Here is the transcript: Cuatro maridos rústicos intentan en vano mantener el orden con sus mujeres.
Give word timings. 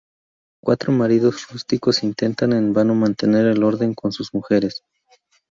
Cuatro 0.63 0.91
maridos 0.91 1.47
rústicos 1.51 2.01
intentan 2.01 2.53
en 2.53 2.73
vano 2.73 2.95
mantener 2.95 3.45
el 3.45 3.61
orden 3.63 3.93
con 3.93 4.11
sus 4.11 4.33
mujeres. 4.33 4.81